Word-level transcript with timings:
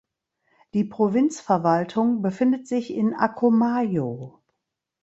Die 0.73 0.83
Provinzverwaltung 0.83 2.23
befindet 2.23 2.67
sich 2.67 2.91
in 2.91 3.13
Acomayo. 3.13 4.41